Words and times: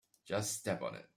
Just 0.25 0.59
step 0.59 0.81
on 0.81 0.95
it. 0.95 1.05